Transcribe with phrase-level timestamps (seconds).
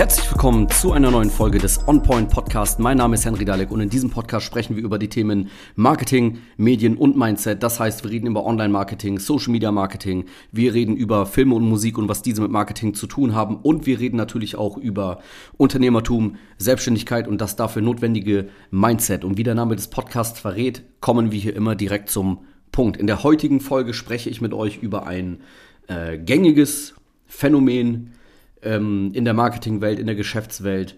[0.00, 2.78] Herzlich willkommen zu einer neuen Folge des OnPoint Podcast.
[2.78, 6.38] Mein Name ist Henry Dalek und in diesem Podcast sprechen wir über die Themen Marketing,
[6.56, 7.62] Medien und Mindset.
[7.62, 11.98] Das heißt, wir reden über Online-Marketing, Social Media Marketing, wir reden über Filme und Musik
[11.98, 15.20] und was diese mit Marketing zu tun haben und wir reden natürlich auch über
[15.58, 19.22] Unternehmertum, Selbstständigkeit und das dafür notwendige Mindset.
[19.22, 22.96] Und wie der Name des Podcasts verrät, kommen wir hier immer direkt zum Punkt.
[22.96, 25.42] In der heutigen Folge spreche ich mit euch über ein
[25.88, 26.94] äh, gängiges
[27.26, 28.14] Phänomen,
[28.62, 30.96] ähm, in der Marketingwelt, in der Geschäftswelt.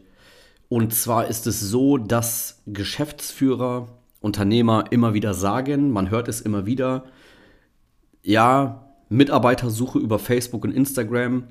[0.68, 3.88] Und zwar ist es so, dass Geschäftsführer,
[4.20, 7.04] Unternehmer immer wieder sagen, man hört es immer wieder,
[8.22, 11.44] ja, Mitarbeitersuche über Facebook und Instagram,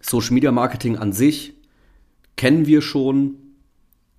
[0.00, 1.56] Social Media Marketing an sich
[2.36, 3.36] kennen wir schon.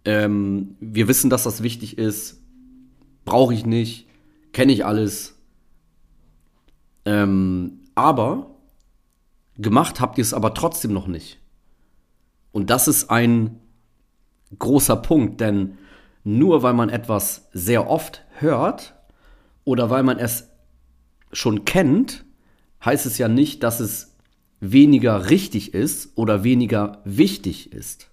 [0.04, 2.42] Ähm, wir wissen, dass das wichtig ist.
[3.26, 4.08] Brauche ich nicht.
[4.52, 5.36] Kenne ich alles.
[7.06, 8.57] Ähm, aber
[9.58, 11.40] Gemacht habt ihr es aber trotzdem noch nicht.
[12.52, 13.60] Und das ist ein
[14.58, 15.78] großer Punkt, denn
[16.24, 18.96] nur weil man etwas sehr oft hört
[19.64, 20.50] oder weil man es
[21.32, 22.26] schon kennt,
[22.84, 24.16] heißt es ja nicht, dass es
[24.60, 28.10] weniger richtig ist oder weniger wichtig ist.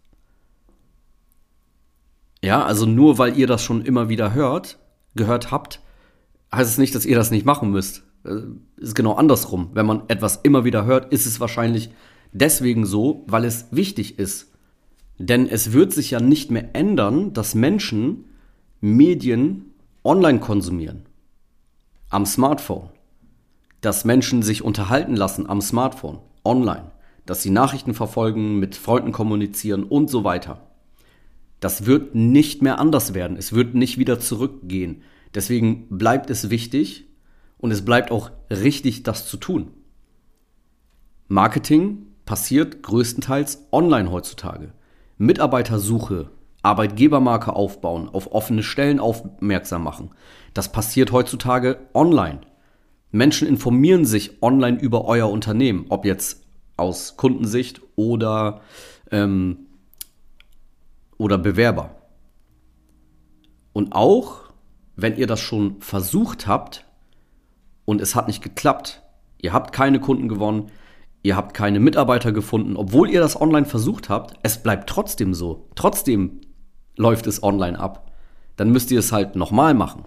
[2.42, 4.78] Ja, also nur weil ihr das schon immer wieder hört,
[5.14, 5.80] gehört habt,
[6.54, 8.03] heißt es nicht, dass ihr das nicht machen müsst.
[8.24, 8.42] Äh,
[8.76, 9.70] ist genau andersrum.
[9.74, 11.90] Wenn man etwas immer wieder hört, ist es wahrscheinlich
[12.32, 14.52] deswegen so, weil es wichtig ist.
[15.18, 18.24] Denn es wird sich ja nicht mehr ändern, dass Menschen
[18.80, 19.70] Medien
[20.02, 21.06] online konsumieren.
[22.10, 22.90] Am Smartphone.
[23.80, 26.90] Dass Menschen sich unterhalten lassen am Smartphone, online.
[27.26, 30.66] Dass sie Nachrichten verfolgen, mit Freunden kommunizieren und so weiter.
[31.60, 33.36] Das wird nicht mehr anders werden.
[33.36, 35.02] Es wird nicht wieder zurückgehen.
[35.34, 37.06] Deswegen bleibt es wichtig,
[37.64, 39.70] und es bleibt auch richtig, das zu tun.
[41.28, 44.74] Marketing passiert größtenteils online heutzutage.
[45.16, 46.30] Mitarbeitersuche,
[46.60, 50.10] Arbeitgebermarke aufbauen, auf offene Stellen aufmerksam machen.
[50.52, 52.42] Das passiert heutzutage online.
[53.12, 56.44] Menschen informieren sich online über euer Unternehmen, ob jetzt
[56.76, 58.60] aus Kundensicht oder,
[59.10, 59.68] ähm,
[61.16, 61.96] oder Bewerber.
[63.72, 64.52] Und auch,
[64.96, 66.84] wenn ihr das schon versucht habt,
[67.84, 69.02] und es hat nicht geklappt.
[69.40, 70.70] Ihr habt keine Kunden gewonnen,
[71.22, 74.34] ihr habt keine Mitarbeiter gefunden, obwohl ihr das online versucht habt.
[74.42, 75.68] Es bleibt trotzdem so.
[75.74, 76.40] Trotzdem
[76.96, 78.12] läuft es online ab.
[78.56, 80.04] Dann müsst ihr es halt nochmal machen.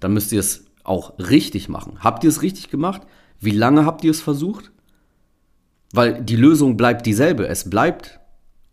[0.00, 1.98] Dann müsst ihr es auch richtig machen.
[2.00, 3.02] Habt ihr es richtig gemacht?
[3.40, 4.72] Wie lange habt ihr es versucht?
[5.92, 7.46] Weil die Lösung bleibt dieselbe.
[7.48, 8.20] Es bleibt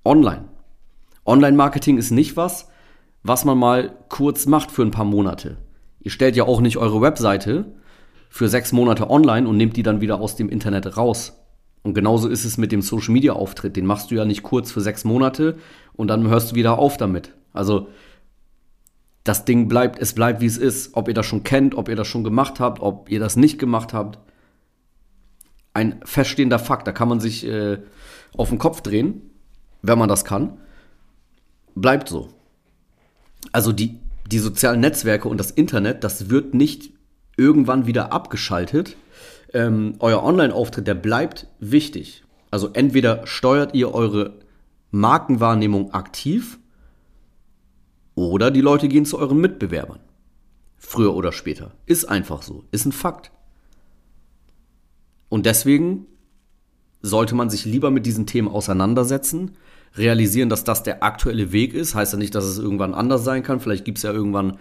[0.03, 0.45] online.
[1.25, 2.69] Online-Marketing ist nicht was,
[3.23, 5.57] was man mal kurz macht für ein paar Monate.
[5.99, 7.73] Ihr stellt ja auch nicht eure Webseite
[8.29, 11.33] für sechs Monate online und nimmt die dann wieder aus dem Internet raus.
[11.81, 13.75] Und genauso ist es mit dem Social Media Auftritt.
[13.75, 15.57] Den machst du ja nicht kurz für sechs Monate
[15.93, 17.33] und dann hörst du wieder auf damit.
[17.53, 17.89] Also
[19.23, 20.95] das Ding bleibt, es bleibt wie es ist.
[20.95, 23.59] Ob ihr das schon kennt, ob ihr das schon gemacht habt, ob ihr das nicht
[23.59, 24.19] gemacht habt.
[25.73, 27.79] Ein feststehender Fakt, da kann man sich äh,
[28.35, 29.21] auf den Kopf drehen,
[29.81, 30.57] wenn man das kann.
[31.75, 32.29] Bleibt so.
[33.51, 36.91] Also die, die sozialen Netzwerke und das Internet, das wird nicht
[37.39, 38.97] irgendwann wieder abgeschaltet.
[39.53, 42.23] Ähm, euer Online-Auftritt, der bleibt wichtig.
[42.51, 44.39] Also entweder steuert ihr eure
[44.91, 46.59] Markenwahrnehmung aktiv
[48.15, 49.99] oder die Leute gehen zu euren Mitbewerbern.
[50.77, 51.71] Früher oder später.
[51.85, 52.65] Ist einfach so.
[52.71, 53.31] Ist ein Fakt.
[55.29, 56.05] Und deswegen
[57.01, 59.51] sollte man sich lieber mit diesen Themen auseinandersetzen,
[59.95, 61.95] realisieren, dass das der aktuelle Weg ist.
[61.95, 63.59] Heißt ja nicht, dass es irgendwann anders sein kann.
[63.59, 64.57] Vielleicht gibt es ja irgendwann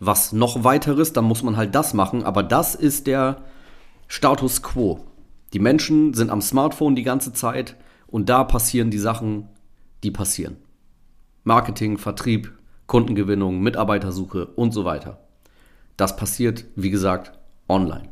[0.00, 2.24] was noch weiteres, dann muss man halt das machen.
[2.24, 3.44] Aber das ist der
[4.08, 5.04] Status quo.
[5.52, 9.48] Die Menschen sind am Smartphone die ganze Zeit und da passieren die Sachen,
[10.02, 10.56] die passieren.
[11.44, 12.52] Marketing, Vertrieb,
[12.86, 15.18] Kundengewinnung, Mitarbeitersuche und so weiter.
[15.96, 18.08] Das passiert, wie gesagt, online.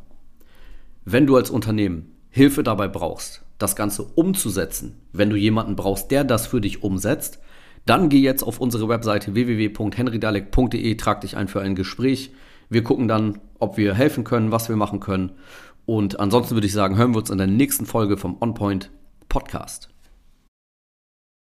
[1.05, 6.23] Wenn du als Unternehmen Hilfe dabei brauchst, das Ganze umzusetzen, wenn du jemanden brauchst, der
[6.23, 7.39] das für dich umsetzt,
[7.89, 12.31] dann geh jetzt auf unsere Webseite www.henrydalek.de, trag dich ein für ein Gespräch.
[12.69, 15.31] Wir gucken dann, ob wir helfen können, was wir machen können.
[15.85, 18.91] Und ansonsten würde ich sagen, hören wir uns in der nächsten Folge vom OnPoint
[19.27, 19.89] Podcast.